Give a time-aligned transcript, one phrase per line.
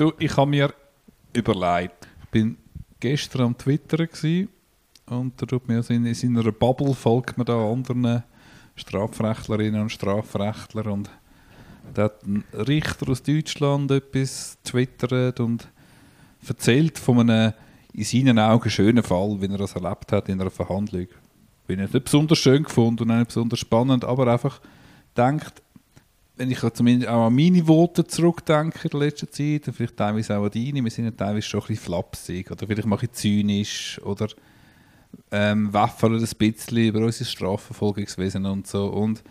[0.00, 0.72] Du, ich habe mir
[1.34, 2.56] überlegt, ich bin
[3.00, 3.98] gestern am Twitter
[5.04, 8.22] und da tut mir in, in seiner Bubble folgt man da anderen
[8.76, 11.10] Strafrechtlerinnen und Strafrechtler und
[11.92, 15.68] da hat ein Richter aus Deutschland etwas twittert und
[16.48, 17.52] erzählt von einem
[17.92, 21.08] in seinen Augen schönen Fall, wie er das erlebt hat in einer Verhandlung.
[21.66, 24.62] Bin ich nicht besonders schön gefunden und nicht besonders spannend, aber einfach
[25.14, 25.60] denkt,
[26.40, 30.38] wenn ich zumindest auch an meine Worte zurückdenke in der letzten Zeit, und vielleicht teilweise
[30.38, 33.12] auch an deine, wir sind ja teilweise schon ein bisschen flapsig oder vielleicht mache ich
[33.12, 34.26] zynisch oder
[35.30, 39.22] ähm, waffern ein bisschen über unser Strafverfolgungswesen und so und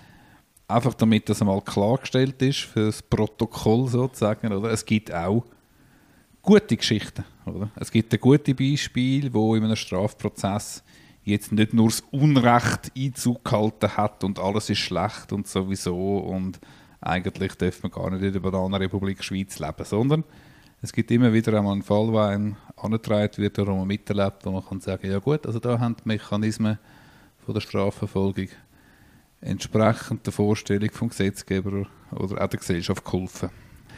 [0.68, 4.70] einfach damit das einmal klargestellt ist für das Protokoll sozusagen, oder?
[4.70, 5.44] Es gibt auch
[6.44, 7.72] gute Geschichten, oder?
[7.76, 10.84] Es gibt ein gute Beispiel, wo in einem Strafprozess
[11.24, 16.60] jetzt nicht nur das Unrecht Einzug gehalten hat und alles ist schlecht und sowieso und
[17.02, 20.24] eigentlich darf man gar nicht in der Bananenrepublik Schweiz leben, sondern
[20.82, 24.52] es gibt immer wieder einmal einen Fall, wo einem angetragen wird, wo man miterlebt, wo
[24.52, 26.78] man kann sagen, ja gut, also da haben die Mechanismen
[27.46, 28.48] von der Strafverfolgung
[29.42, 33.50] entsprechend der Vorstellung vom Gesetzgeber oder auch der Gesellschaft geholfen.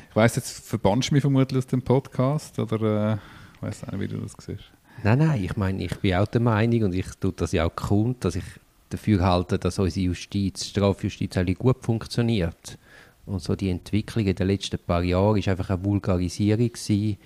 [0.09, 3.17] Ich weiß jetzt verbannst du mich vermutlich aus dem Podcast oder äh,
[3.55, 4.71] ich weiß nicht, wie du das siehst.
[5.03, 7.75] Nein, nein, ich meine, ich bin auch der Meinung und ich tue das ja auch
[7.75, 8.43] kund, dass ich
[8.89, 12.77] dafür halte, dass unsere Justiz, Strafjustiz eigentlich gut funktioniert.
[13.25, 17.17] Und so die Entwicklung in den letzten paar Jahren ist einfach eine Vulgarisierung gewesen,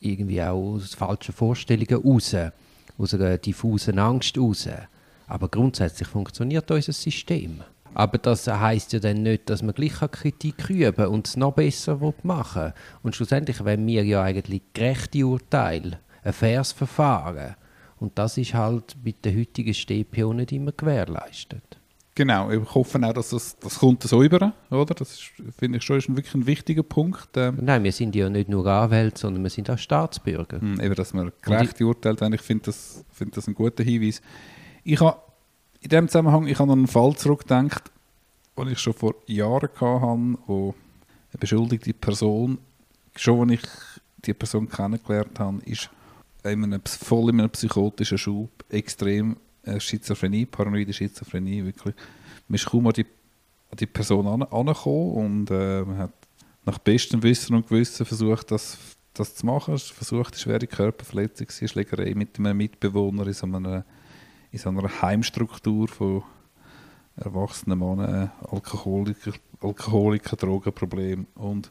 [0.00, 2.36] irgendwie auch aus falschen Vorstellungen raus,
[2.98, 4.68] aus einer diffusen Angst raus.
[5.26, 7.62] Aber grundsätzlich funktioniert unser System.
[7.94, 11.98] Aber das heisst ja dann nicht, dass man gleich Kritik üben und es noch besser
[12.22, 12.72] machen will.
[13.02, 17.56] Und schlussendlich wollen wir ja eigentlich gerechte Urteile, ein faires Verfahren.
[17.98, 21.78] Und das ist halt mit der heutigen StPO nicht immer gewährleistet.
[22.16, 24.94] Genau, ich hoffe auch, dass das, das kommt so über, oder?
[24.94, 25.20] Das
[25.58, 27.28] finde ich schon ist ein, wirklich ein wichtiger Punkt.
[27.36, 27.58] Ähm.
[27.60, 30.58] Nein, wir sind ja nicht nur Anwälte, sondern wir sind auch Staatsbürger.
[30.64, 34.22] Mhm, eben, dass man gerecht urteilt, ich finde das, find das ein guter Hinweis.
[34.82, 35.18] Ich habe
[35.82, 37.92] in dem Zusammenhang, ich habe an einen Fall zurückgedacht,
[38.56, 40.74] den ich schon vor Jahren hatte, wo
[41.32, 42.56] eine beschuldigte Person,
[43.14, 43.68] schon als ich
[44.24, 45.90] die Person kennengelernt habe, ist
[46.44, 49.36] in einem, voll in einem psychotischen Schub extrem
[49.78, 51.94] Schizophrenie, paranoide Schizophrenie, wirklich.
[52.48, 53.06] Man ist kaum an die,
[53.70, 56.12] an die Person angekommen und äh, man hat
[56.64, 58.78] nach bestem Wissen und Gewissen versucht, das,
[59.14, 59.78] das zu machen.
[59.78, 63.84] Versucht, eine schwere Körperverletzung, Schlägerei mit einem Mitbewohner in so einer,
[64.50, 66.22] in so einer Heimstruktur von
[67.16, 71.70] erwachsenen Männern, Alkoholiker, Alkoholiker, Drogenproblem und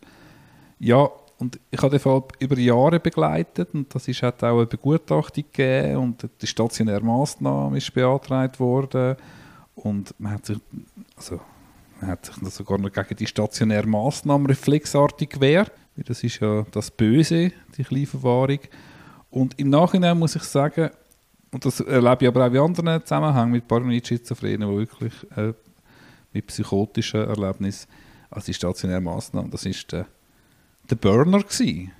[0.80, 4.66] ja, und ich habe den Fall über Jahre begleitet und das ist, hat auch eine
[4.66, 9.18] Begutachtung gegeben und die stationäre Massnahme ist beantragt worden
[9.76, 10.58] und man hat sich,
[11.18, 11.42] also,
[12.00, 16.66] man hat sich sogar noch gegen die stationäre Massnahme reflexartig gewehrt, weil das ist ja
[16.72, 18.60] das Böse, die Kleinverwahrung.
[19.30, 20.90] Und im Nachhinein muss ich sagen,
[21.52, 25.54] und das erlebe ich aber auch in anderen Zusammenhängen mit Paranoid-Schizophrenen, die wirklich äh,
[26.34, 27.88] mit psychotischen Erlebnissen,
[28.30, 30.06] also die stationäre Massnahme, das ist der
[30.90, 31.92] der Burner gewesen.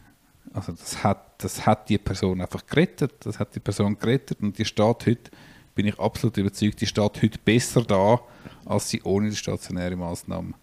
[0.54, 3.14] Also das hat, das hat die Person einfach gerettet.
[3.26, 5.32] Das hat die Person gerettet und die steht heute,
[5.74, 8.22] bin ich absolut überzeugt, die steht heute besser da,
[8.66, 10.54] als sie ohne die stationäre Maßnahme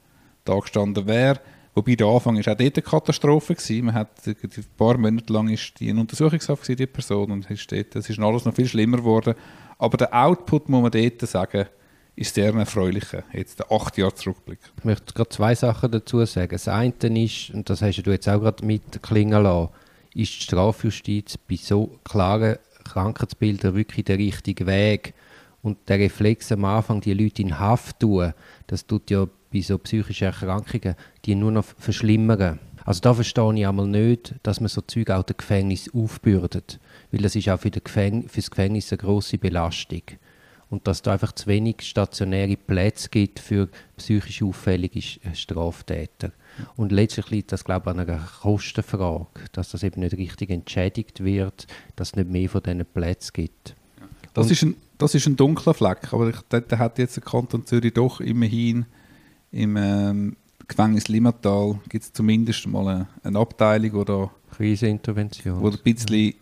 [0.44, 1.40] da gestanden wäre.
[1.74, 3.86] Wobei der Anfang ist auch dort eine Katastrophe gewesen.
[3.86, 4.36] Man hat ein
[4.76, 8.18] paar Monate lang ist die in Untersuchungshaft gewesen, die Person und ist dort, es ist
[8.18, 9.34] alles noch viel schlimmer geworden.
[9.78, 11.66] Aber der Output muss man dort sagen,
[12.14, 14.58] ist sehr erfreulicher, jetzt der acht Jahre Zurückblick.
[14.78, 16.50] Ich möchte gerade zwei Sachen dazu sagen.
[16.50, 16.92] Das eine
[17.24, 19.70] ist, und das hast du jetzt auch gerade mitklingen lassen,
[20.14, 25.14] ist die Strafjustiz bei so klaren Krankheitsbildern wirklich der richtige Weg.
[25.62, 28.32] Und der Reflex am Anfang, die Leute in Haft tun,
[28.66, 32.58] das tut ja bei so psychischen Erkrankungen, die nur noch verschlimmern.
[32.84, 36.80] Also da verstehe ich einmal nicht, dass man so Zeug auch dem Gefängnis aufbürdet.
[37.12, 40.02] Weil das ist auch für, Gefäng für das Gefängnis eine grosse Belastung
[40.72, 43.68] und dass es da einfach zu wenig stationäre Plätze gibt für
[43.98, 45.02] psychisch auffällige
[45.34, 46.32] Straftäter.
[46.76, 51.22] Und letztlich liegt das, glaube ich, an einer Kostenfrage, dass das eben nicht richtig entschädigt
[51.22, 53.76] wird, dass es nicht mehr von diesen Plätzen gibt.
[54.32, 57.66] Das, ist ein, das ist ein dunkler Fleck, aber ich, da hat jetzt der Kanton
[57.66, 58.86] Zürich doch immerhin
[59.50, 60.36] im ähm,
[60.66, 65.60] Gefängnis Limmatal gibt es zumindest mal eine, eine Abteilung, wo da Krisenintervention.
[65.60, 66.32] Wo ein bisschen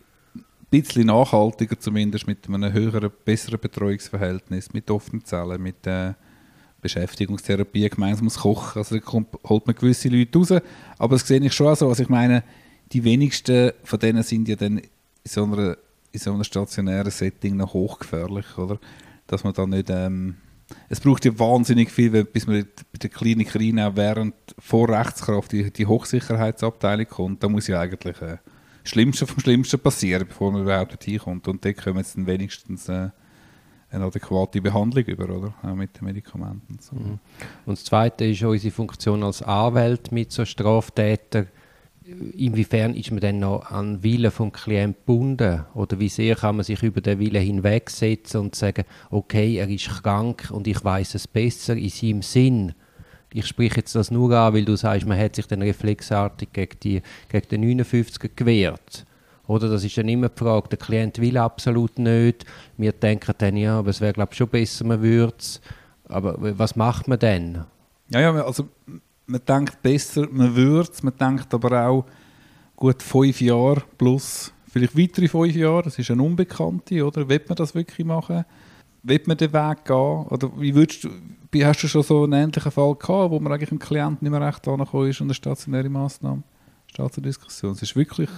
[0.70, 6.14] bisschen nachhaltiger zumindest, mit einem höheren, besseren Betreuungsverhältnis, mit offenen Zellen, mit äh,
[6.80, 8.78] Beschäftigungstherapie, gemeinsames Kochen.
[8.78, 10.52] Also da kommt, holt man gewisse Leute raus.
[10.98, 11.88] Aber das sehe ich schon so.
[11.88, 12.42] Also ich meine,
[12.92, 14.88] die wenigsten von denen sind ja dann in
[15.24, 15.76] so einer,
[16.12, 18.78] in so einem stationären Setting noch hochgefährlich, oder?
[19.26, 20.36] Dass man da nicht, ähm,
[20.88, 25.70] es braucht ja wahnsinnig viel, bis man bei der Klinik rein während vor Rechtskraft die,
[25.70, 27.42] die Hochsicherheitsabteilung kommt.
[27.42, 28.38] Da muss ja eigentlich äh,
[28.84, 31.48] Schlimmste vom Schlimmsten passieren, bevor man überhaupt dorthin kommt.
[31.48, 33.10] Und dort kommen jetzt dann wenigstens äh,
[33.90, 35.54] eine adäquate Behandlung über, oder?
[35.62, 36.74] Auch mit den Medikamenten.
[36.74, 36.96] und So.
[36.96, 37.20] Und
[37.66, 41.48] das Zweite ist unsere Funktion als Anwalt mit so Straftätern.
[42.36, 45.64] Inwiefern ist man denn noch an den Willen vom Klienten gebunden?
[45.74, 49.88] Oder wie sehr kann man sich über den Willen hinwegsetzen und sagen, okay, er ist
[50.02, 52.74] krank und ich weiß es besser in seinem Sinn.
[53.32, 56.80] Ich spreche jetzt das nur an, weil du sagst, man hat sich dann reflexartig gegen,
[56.82, 59.06] die, gegen den 59er gewehrt.
[59.46, 62.44] Oder das ist dann immer die Frage, der Klient will absolut nicht.
[62.76, 65.60] Wir denken dann, ja, aber es wäre glaube schon besser, man würde es.
[66.08, 67.64] Aber was macht man denn?
[68.08, 68.68] Ja, ja, also
[69.26, 72.04] man denkt besser, man würde es, man denkt aber auch
[72.76, 77.28] gut fünf Jahre plus vielleicht weitere fünf Jahre, das ist eine Unbekannte, oder?
[77.28, 78.44] Will man das wirklich machen?
[79.02, 80.26] Will man den Weg gehen?
[80.26, 81.10] Oder wie würdest du,
[81.56, 84.46] hast du schon so einen ähnlichen Fall gehabt, wo man eigentlich dem Klienten nicht mehr
[84.46, 86.42] recht angekommen ist und eine stationäre Massnahme
[86.86, 87.72] steht zur Diskussion?
[87.72, 88.30] Es ist wirklich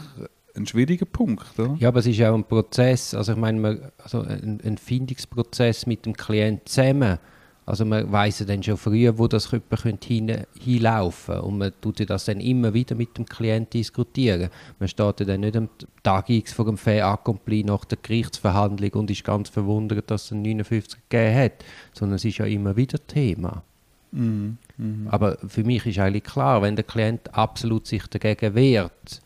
[0.54, 1.76] ein schwieriger Punkt, oder?
[1.78, 6.06] Ja, aber es ist auch ein Prozess, also ich meine, also ein, ein Findungsprozess mit
[6.06, 7.18] dem Klienten zusammen.
[7.64, 11.72] Also man weiß ja dann schon früher, wo das jemand könnte hin, hinlaufen und man
[11.80, 14.50] tut ja das dann immer wieder mit dem Klienten diskutieren.
[14.80, 15.68] Man steht ja dann nicht am
[16.02, 20.32] Tag X vor dem Fait accompli nach der Gerichtsverhandlung und ist ganz verwundert, dass es
[20.32, 23.62] einen 59 gegeben hat, sondern es ist ja immer wieder Thema.
[24.10, 24.58] Mhm.
[24.76, 25.08] Mhm.
[25.08, 29.22] Aber für mich ist eigentlich klar, wenn der Klient absolut sich dagegen wehrt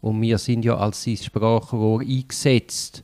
[0.00, 3.02] und wir sind ja als sein Sprachrohr eingesetzt,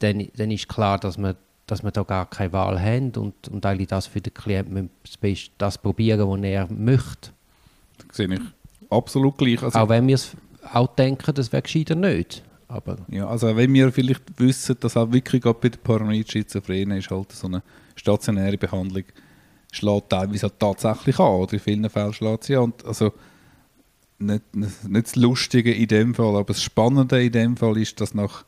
[0.00, 1.36] dann, dann ist klar, dass wir,
[1.68, 5.16] dass wir da gar keine Wahl haben und, und eigentlich das für den Klienten das,
[5.16, 7.30] Beste- das probieren, was er möchte.
[8.08, 8.40] Das sehe ich
[8.90, 9.62] absolut gleich.
[9.62, 10.32] Also, auch wenn wir es
[10.72, 12.42] auch denken, das wäre gescheiter nicht.
[12.68, 16.98] Aber Ja, also wenn wir vielleicht wissen, dass auch wirklich gerade bei der Paranoid Schizophrenie
[16.98, 17.62] ist halt so eine
[17.96, 19.04] stationäre Behandlung
[19.70, 22.64] schlägt teilweise auch tatsächlich an oder in vielen Fällen schlägt sie an.
[22.64, 23.12] Und also
[24.18, 28.00] nicht, nicht nicht das Lustige in dem Fall, aber das Spannende in dem Fall ist,
[28.00, 28.44] dass nach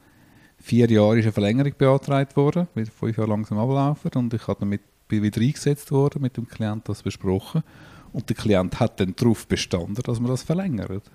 [0.70, 4.60] vier Jahren ist eine Verlängerung beantragt worden, weil fünf Jahre langsam ablaufen und ich habe
[4.60, 7.64] damit bin wieder eingesetzt worden, mit dem Klienten das besprochen
[8.12, 11.10] und der Klient hat dann darauf bestanden, dass man das verlängert.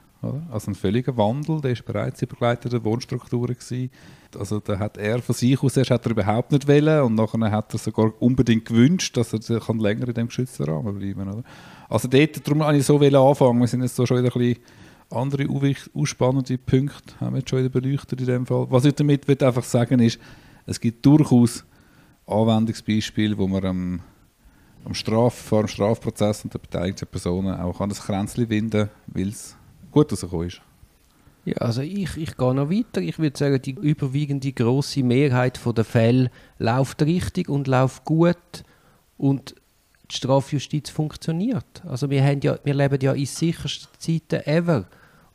[0.51, 3.91] Also ein völliger Wandel, der ist bereits in begleiteten Wohnstrukturen gewesen.
[4.37, 7.51] Also da hat er von sich aus erst hat er überhaupt nicht wollen und nachher
[7.51, 11.43] hat er sogar unbedingt gewünscht, dass er kann länger in dem geschützten Rahmen bleiben oder?
[11.87, 13.59] Also dort, darum habe ich so anfangen.
[13.61, 14.63] Wir sind jetzt so schon wieder ein bisschen
[15.09, 15.47] andere
[15.93, 18.67] ausspannende Punkte haben wir jetzt schon wieder beleuchtet in dem Fall.
[18.69, 20.19] Was ich damit will einfach sagen ist,
[20.65, 21.63] es gibt durchaus
[22.27, 23.99] Anwendungsbeispiele, wo man am,
[24.83, 29.29] am Straf, vor dem Strafprozess und der beteiligten Personen auch an das Kränzchen winden, weil
[29.29, 29.55] es
[29.91, 30.61] gut rausgekommen ist.
[31.45, 33.01] Ja, also ich, ich gehe noch weiter.
[33.01, 38.63] Ich würde sagen, die überwiegende große Mehrheit der Fälle läuft richtig und läuft gut
[39.17, 39.53] und
[40.11, 41.83] die Strafjustiz funktioniert.
[41.85, 44.85] Also wir, haben ja, wir leben ja in sichersten Zeiten ever.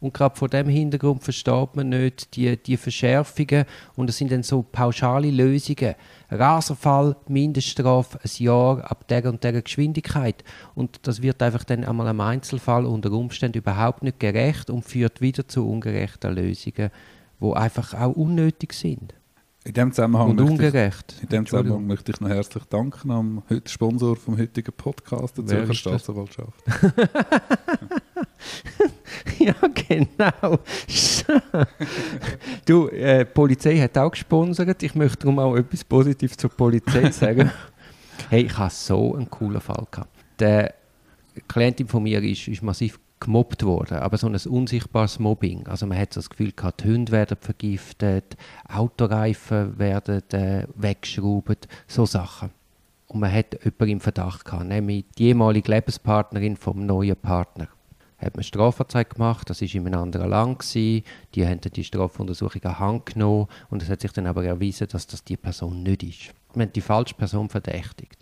[0.01, 4.43] Und gerade vor dem Hintergrund versteht man nicht die, die Verschärfungen und es sind dann
[4.43, 5.95] so pauschale Lösungen.
[6.31, 10.43] Raserfall, Mindeststrafe, ein Jahr ab der und der Geschwindigkeit.
[10.75, 15.21] Und das wird einfach dann einmal einem Einzelfall unter Umständen überhaupt nicht gerecht und führt
[15.21, 16.91] wieder zu ungerechten Lösungen,
[17.43, 19.13] die einfach auch unnötig sind
[19.63, 21.15] In dem Zusammenhang, und möchte ich, ungerecht.
[21.23, 21.47] in dem.
[21.47, 25.75] Zusammenhang möchte ich noch herzlich danken am Sponsor vom heutigen Podcast, der Zürcher?
[25.75, 26.65] Staatsanwaltschaft.
[29.39, 30.59] Ja, genau.
[32.67, 34.83] du, äh, die Polizei hat auch gesponsert.
[34.83, 37.51] Ich möchte darum auch etwas Positives zur Polizei sagen.
[38.29, 39.87] hey, ich hatte so einen coolen Fall.
[39.91, 40.11] Gehabt.
[40.39, 40.75] Der
[41.49, 45.67] Klientin von mir ist, ist massiv gemobbt worden, aber so ein unsichtbares Mobbing.
[45.67, 48.37] Also man hat so das Gefühl gehabt, die Hunde werden vergiftet,
[48.69, 52.51] Autoreifen werden äh, weggeschraubt, so Sachen.
[53.09, 57.69] Und man hat jemanden im Verdacht gehabt, nämlich die ehemalige Lebenspartnerin vom neuen Partner
[58.21, 61.05] hat man Strafanzeige gemacht, das war in einem anderen Land, gewesen.
[61.35, 65.07] die haben die Strafuntersuchung an Hand genommen und es hat sich dann aber erwiesen, dass
[65.07, 66.35] das die Person nicht ist.
[66.55, 68.19] Man hat die falsche Person verdächtigt.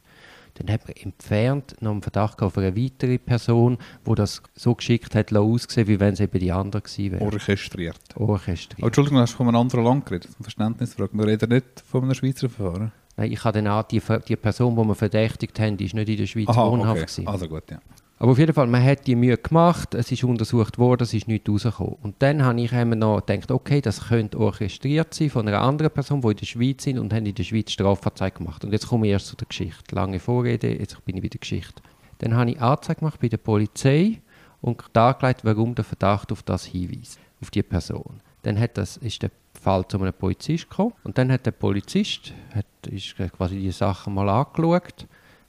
[0.59, 5.15] Dann hat man entfernt noch einen Verdacht auf eine weitere Person, die das so geschickt
[5.15, 7.25] hat ausgesehen, wie wenn es eben die andere gewesen wäre.
[7.25, 7.99] Orchestriert.
[8.17, 8.83] Orchestriert.
[8.83, 11.11] Oh, Entschuldigung, du hast von einem anderen Land geredet, eine Verständnisfrage.
[11.13, 12.93] Wir reden nicht von einem Schweizer Verfahren.
[13.17, 16.09] Nein, ich habe dann auch die, die Person, die wir verdächtigt haben, die ist nicht
[16.09, 17.01] in der Schweiz wohnhaft.
[17.01, 17.27] gewesen.
[17.27, 17.79] Also gut, ja.
[18.21, 21.29] Aber auf jeden Fall, man hat die Mühe gemacht, es ist untersucht worden, es ist
[21.29, 21.97] nichts rausgekommen.
[22.03, 25.93] Und dann habe ich immer noch gedacht, okay, das könnte orchestriert sein von einer anderen
[25.93, 28.65] Person, die in der Schweiz sind und haben in der Schweiz Strafanzeige gemacht.
[28.65, 29.95] Und jetzt komme ich erst zu der Geschichte.
[29.95, 31.81] Lange Vorrede, jetzt bin ich bei der Geschichte.
[32.19, 34.21] Dann habe ich Anzeige gemacht bei der Polizei
[34.61, 38.21] und dargelegt, warum der Verdacht auf das hinweist, auf die Person.
[38.43, 42.33] Dann hat das, ist der Fall zu einem Polizist gekommen und dann hat der Polizist
[42.53, 45.07] hat, ist quasi die Sachen mal angeschaut,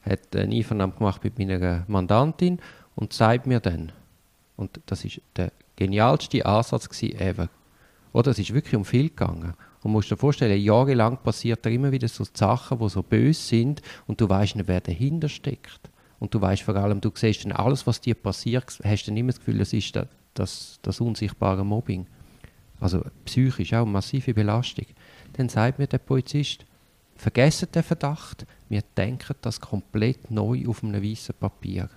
[0.10, 2.60] hat ein Einvernahmen gemacht mit meiner Mandantin
[2.96, 3.92] und sagt mir dann,
[4.58, 7.50] und das ist der genialste Ansatz gewesen ever,
[8.12, 9.54] oder es ist wirklich um viel gegangen.
[9.82, 13.82] Und musst dir vorstellen, jahrelang passiert da immer wieder so Sachen, die so böse sind
[14.08, 15.89] und du weißt nicht, wer dahinter steckt.
[16.20, 19.32] Und du weißt vor allem, du siehst dann alles, was dir passiert, hast dann immer
[19.32, 22.08] das Gefühl, das ist das, das, das unsichtbare Mobbing.
[22.82, 24.86] Also psychisch auch eine massive Belastung.
[25.34, 26.66] Dann sagt mir der Polizist,
[27.20, 31.90] vergessen den Verdacht, wir denken das komplett neu auf einem weißen Papier.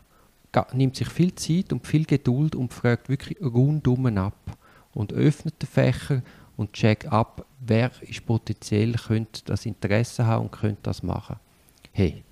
[0.73, 4.59] Nimmt sich viel Zeit und viel Geduld und fragt wirklich rundum ab
[4.93, 6.23] und öffnet den Fächer
[6.57, 11.37] und checkt ab, wer ist potenziell könnte das Interesse haben und könnte das machen.
[11.93, 12.25] Hey,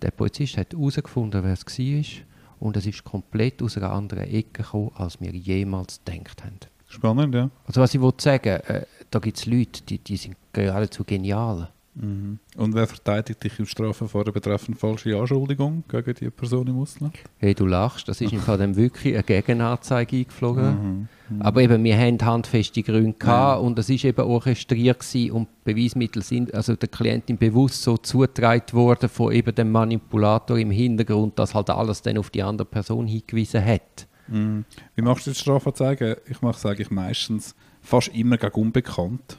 [0.00, 2.24] der Polizist hat herausgefunden, wer es war
[2.60, 6.58] und es ist komplett aus einer anderen Ecke gekommen, als wir jemals gedacht haben.
[6.88, 7.50] Spannend, ja.
[7.66, 11.70] Also was ich wollte sagen, äh, da gibt es Leute, die, die sind geradezu genial.
[11.94, 12.38] Mhm.
[12.56, 17.14] Und wer verteidigt dich im Strafverfahren betreffend falsche Anschuldigung gegen die Person im Ausland?
[17.38, 21.08] Hey, du lachst, das ist im Fall dann wirklich eine Gegenanzeige eingeflogen.
[21.28, 21.42] Mhm.
[21.42, 26.22] Aber eben, wir haben handfeste Gründe gehabt und es ist eben orchestriert gewesen und Beweismittel
[26.22, 31.54] sind also der Klientin bewusst so zugetragen worden von eben dem Manipulator im Hintergrund, dass
[31.54, 34.06] halt alles dann auf die andere Person hingewiesen hat.
[34.28, 34.64] Mhm.
[34.94, 36.20] Wie machst du die Strafanzeige?
[36.28, 39.38] Ich mache es eigentlich meistens fast immer gegen unbekannt.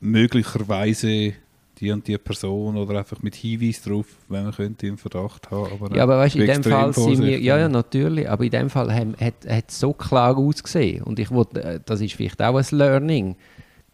[0.00, 1.34] Möglicherweise
[1.80, 5.72] die und die Person oder einfach mit Hinweis darauf, wenn man könnte im Verdacht haben.
[5.72, 8.70] Aber, Ja, aber weißt in dem Fall sind wir, ja, ja, natürlich, aber in dem
[8.70, 11.02] Fall hat es so klar ausgesehen.
[11.02, 13.36] Und ich wollte, äh, das ist vielleicht auch ein Learning,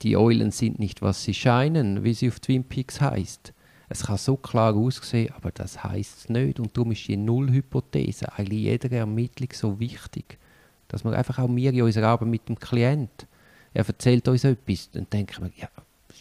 [0.02, 3.52] die Eulen sind nicht, was sie scheinen, wie sie auf Twin Peaks heißt.
[3.88, 6.58] Es kann so klar aussehen, aber das heißt es nicht.
[6.58, 10.38] Und darum ist die Nullhypothese eigentlich jeder Ermittlung so wichtig,
[10.88, 13.26] dass wir einfach auch wir in unserer Arbeit mit dem Klient,
[13.72, 15.68] er erzählt uns etwas, dann denken wir, ja,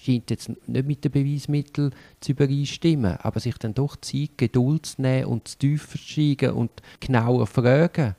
[0.04, 5.02] scheint jetzt nicht mit den Beweismitteln zu übereinstimmen, aber sich dann doch Zeit, Geduld zu
[5.02, 8.16] nehmen und zu tiefer steigen und genauer fragen.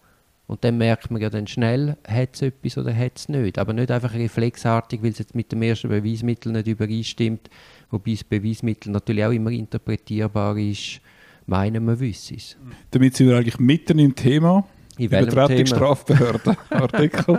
[0.47, 3.59] Und dann merkt man ja dann schnell, hat es etwas oder hat es nicht.
[3.59, 7.49] Aber nicht einfach reflexartig, weil es jetzt mit dem ersten Beweismittel nicht übereinstimmt,
[7.91, 11.01] wobei das Beweismittel natürlich auch immer interpretierbar ist,
[11.47, 12.57] meinen wir wüsste es.
[12.91, 14.67] Damit sind wir eigentlich mitten im Thema.
[14.99, 15.67] In Übertretung?
[15.67, 16.57] Strafbehörde.
[16.71, 17.39] Artikel.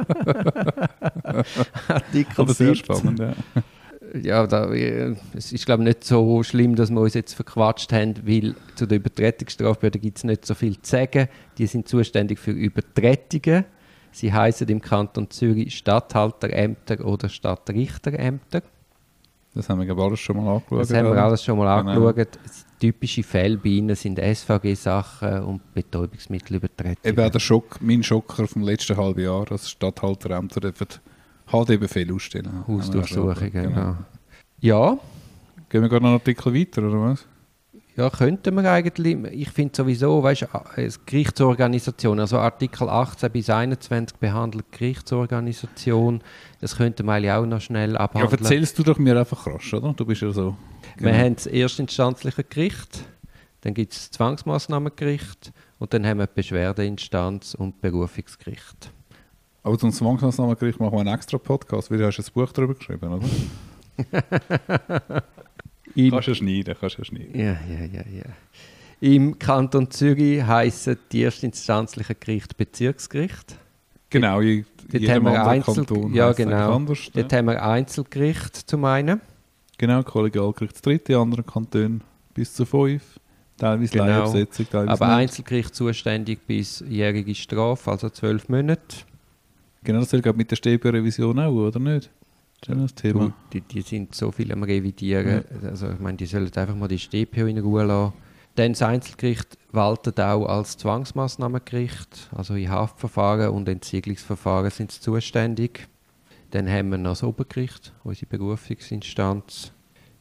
[1.87, 2.75] Artikel Aber sehr 17.
[2.75, 3.33] spannend, ja.
[4.21, 7.91] Ja, da, äh, es ist glaube ich nicht so schlimm, dass wir uns jetzt verquatscht
[7.93, 11.27] haben, weil zu der Übertretungsstrafbehörde gibt es nicht so viel zu sagen.
[11.57, 13.65] Die sind zuständig für Übertretungen.
[14.11, 18.61] Sie heißen im Kanton Zürich Statthalterämter oder Stadtrichterämter.
[19.53, 20.81] Das haben wir glaube alles schon mal angeschaut.
[20.81, 22.07] Das haben wir alles schon mal Genau.
[22.07, 22.39] angeschaut.
[22.79, 26.97] Typische Fälle bei ihnen sind SVG-Sachen und Betäubungsmittelübertretungen.
[27.03, 30.87] Eben auch der Schock, mein Schocker vom letzten halben Jahr, dass Stadthalterämter dürfen
[31.47, 32.63] HD-Befehl ausstellen.
[32.67, 33.69] Hausdurchsuchungen, Genau.
[33.69, 33.95] genau.
[34.59, 34.97] Ja,
[35.69, 37.25] Gehen wir gerade noch einen Artikel weiter, oder was?
[37.97, 39.15] Ja, könnten wir eigentlich.
[39.31, 46.21] Ich finde sowieso, weißt du, Gerichtsorganisation, also Artikel 18 bis 21 behandelt Gerichtsorganisation,
[46.61, 48.41] das könnten wir eigentlich auch noch schnell Ja, abhandeln.
[48.41, 49.93] erzählst du doch mir einfach rasch, oder?
[49.93, 50.55] Du bist ja so.
[50.97, 53.05] Wir haben das erstinstanzliche Gericht,
[53.61, 58.91] dann gibt es das Zwangsmaßnahmengericht und dann haben wir die Beschwerdeinstanz und Berufungsgericht.
[59.65, 63.11] Aber zum Zwangsmaßnahmengericht machen wir einen extra Podcast, weil du hast ein Buch darüber geschrieben,
[63.11, 63.25] oder?
[65.95, 67.31] Im, Kannst du schneiden, kannst du schneiden.
[67.33, 68.25] ja, ja, ja, ja.
[69.01, 73.57] Im Kanton Zürich heissen die erstinstanzlichen Gericht Bezirksgericht.
[74.11, 76.75] Genau, in Dort jedem haben wir anderen Einzel- Kanton ja, genau.
[76.75, 77.09] anders.
[77.11, 77.37] Dort ja.
[77.39, 79.19] haben wir Einzelgericht zum einen.
[79.79, 82.01] Genau, Kollegialgericht das dritte, in anderen Kantonen
[82.35, 83.19] bis zu fünf.
[83.57, 84.05] Teilweise Genau.
[84.05, 85.15] Leihabsetzung, teilweise Aber nicht.
[85.17, 88.97] Einzelgericht zuständig bis jährige Strafe, also zwölf Monate.
[89.85, 92.09] Genau, das gilt mit der Stäbe-Revision auch, oder nicht?
[92.61, 93.25] Das ist ja das Thema.
[93.27, 95.43] Du, die, die sind so viel am Revidieren.
[95.63, 98.13] Also ich meine, die sollen einfach mal die StPO in Ruhe lassen.
[98.55, 102.29] Dann das Einzelgericht waltet auch als Zwangsmaßnahmengericht.
[102.33, 105.87] Also in Haftverfahren und Entziegelungsverfahren sind sie zuständig.
[106.51, 109.71] Dann haben wir noch das Obergericht, unsere Berufungsinstanz.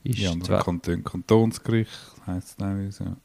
[0.02, 1.90] Ist zwar- Kantonen Kantonsgericht,
[2.26, 3.04] heisst es teilweise.
[3.04, 3.16] Ja.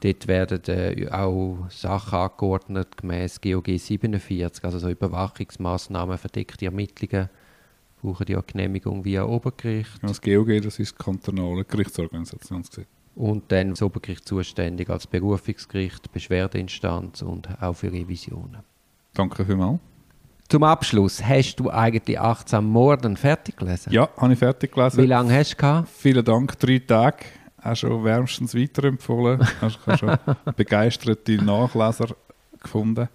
[0.00, 7.30] Dort werden äh, auch Sachen angeordnet gemäß GOG 47, also so Überwachungsmaßnahmen, verdeckte Ermittlungen,
[8.02, 10.02] brauchen ja Genehmigung via Obergericht.
[10.02, 12.88] Das GOG, das ist das kantonale Gerichtsorganisationsgesetz.
[13.14, 18.58] Und dann das Obergericht zuständig als Berufungsgericht, Beschwerdeinstanz und auch für Revisionen.
[19.14, 19.80] Danke vielmals.
[20.48, 23.92] Zum Abschluss, hast du eigentlich 18 Morden fertig gelesen?
[23.92, 25.02] Ja, habe ich fertig gelesen.
[25.02, 25.88] Wie lange hast du gehabt?
[25.88, 27.24] Vielen Dank, drei Tage.
[27.66, 29.40] Hast schon wärmstens weiterempfohlen.
[29.60, 30.16] Hast hast schon
[30.56, 32.08] begeisterte Nachleser
[32.62, 33.08] gefunden.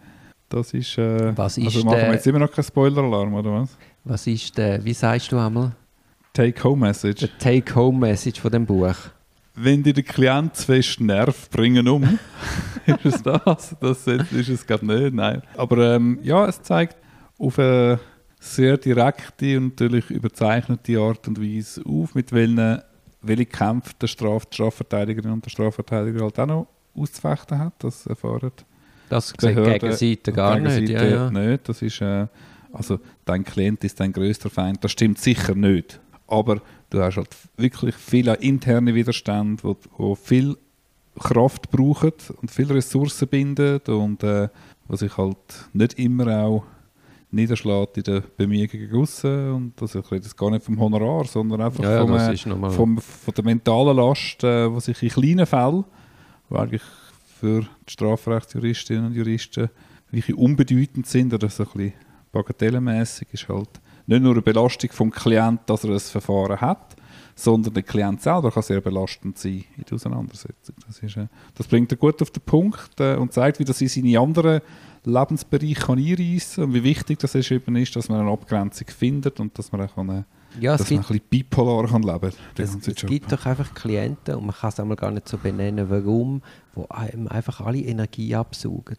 [0.50, 0.98] Das ist.
[0.98, 3.78] Äh, Was ist also machen wir jetzt immer noch keinen Spoiler-Alarm, oder was?
[4.04, 5.72] Was ist der, wie sagst du einmal,
[6.34, 7.30] Take-Home-Message.
[7.40, 8.96] Take-Home-Message von dem Buch?
[9.56, 12.20] wenn dir der Klient zu fest Nerv bringen um,
[12.86, 13.76] ist es das?
[13.80, 15.42] Das ist es, ich, nicht, nein.
[15.58, 16.98] Aber ähm, ja, es zeigt
[17.38, 18.00] auf eine
[18.40, 22.82] sehr direkte und natürlich überzeichnete Art und Weise auf, mit welchen,
[23.22, 27.74] welche Kämpfe der Straf Strafverteidigerin und der Strafverteidiger halt auch noch auszufechten hat.
[27.80, 28.52] Das erfahren
[29.10, 30.90] Das die Gegenseite gar nicht.
[30.90, 31.32] Ja, ja.
[31.32, 31.68] nicht.
[31.68, 32.28] Das ist, äh,
[32.74, 34.84] also dein Klient ist dein größter Feind.
[34.84, 36.00] Das stimmt sicher nicht.
[36.28, 40.58] Aber du hast halt wirklich viele interne Widerstände, wo, wo viel
[41.20, 44.48] Kraft brauchen und viele Ressourcen binden und äh,
[44.88, 45.38] was sich halt
[45.74, 46.64] nicht immer auch
[47.32, 49.52] niederschlägt in den Bemühungen aussen.
[49.52, 52.98] Und also ich rede jetzt gar nicht vom Honorar, sondern einfach Ja, vom, äh, vom,
[52.98, 55.86] von der mentalen Last, äh, die sich in kleinen Fällen,
[56.50, 56.84] eigentlich
[57.40, 59.70] für die Strafrechtsjuristinnen und Juristen
[60.12, 61.94] wirklich unbedeutend sind oder so ein bisschen
[62.32, 63.70] bagatellenmässig, ist halt
[64.06, 66.96] nicht nur eine Belastung vom Klienten, dass er ein Verfahren hat,
[67.36, 70.76] sondern der Klient selber kann sehr belastend sein in der Auseinandersetzung.
[70.86, 73.82] Das, ist, äh, das bringt er gut auf den Punkt äh, und zeigt, wie das
[73.82, 74.62] in seine anderen
[75.04, 79.40] Lebensbereiche kann einreissen und wie wichtig das ist, eben ist, dass man eine Abgrenzung findet
[79.40, 80.26] und dass man auch kann,
[80.60, 83.74] Ja, dass man gibt, ein bisschen bipolar kann leben den es, es gibt doch einfach
[83.74, 86.44] Klienten, und man kann es einmal gar nicht so benennen, warum,
[86.76, 88.98] wo einem einfach alle Energie absaugen.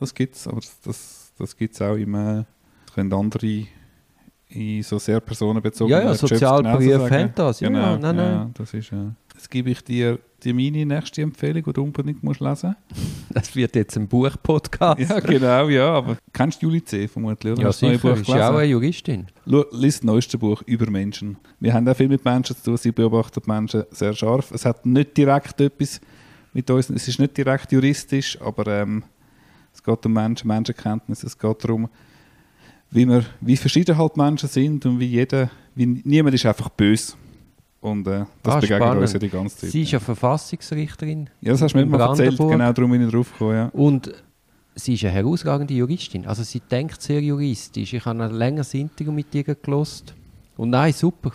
[0.00, 2.44] Das gibt es, aber das, das, das gibt es auch im, äh,
[2.94, 3.66] können andere
[4.48, 6.68] in so sehr personenbezogenen Ja, ja, sagen.
[6.68, 7.60] haben das.
[7.60, 8.16] Ja, Genau, nein, nein.
[8.16, 8.96] Ja, das ist, äh,
[9.34, 12.76] jetzt gebe ich dir die meine nächste Empfehlung, die du unbedingt musst lesen
[13.30, 15.00] Das wird jetzt ein Buch-Podcast.
[15.00, 17.08] Ja, genau, ja, aber kennst du Juli C.
[17.08, 17.62] vermutlich, oder?
[17.62, 17.98] Ja, Hast sicher.
[17.98, 19.26] Buch Ist ja auch eine Juristin.
[19.48, 21.38] Schau, Lies das neueste Buch über Menschen.
[21.60, 24.50] Wir haben auch viel mit Menschen zu tun, sie beobachten die Menschen sehr scharf.
[24.52, 26.00] Es hat nicht direkt etwas
[26.52, 29.02] mit uns, es ist nicht direkt juristisch, aber ähm,
[29.72, 31.88] es geht um Menschen, Menschenkenntnis, es geht darum,
[32.94, 37.12] wie, wir, wie verschieden halt Menschen sind und wie jeder, wie niemand ist einfach böse.
[37.80, 39.02] Und äh, das Ah, begegnet spannend.
[39.02, 39.70] uns ja die ganze Zeit.
[39.70, 41.28] Sie ist ja Verfassungsrichterin.
[41.42, 43.68] ja, das hast du mir mal erzählt, genau darum bin ich drauf gekommen, ja.
[43.74, 44.10] Und
[44.74, 46.26] sie ist eine herausragende Juristin.
[46.26, 47.92] Also sie denkt sehr juristisch.
[47.92, 50.14] Ich habe ein längeres Interview mit ihr gelost.
[50.56, 51.32] Und nein, super.